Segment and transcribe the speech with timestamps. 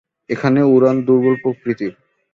[0.29, 1.93] এদের উড়ান দূর্বল প্রকৃতির।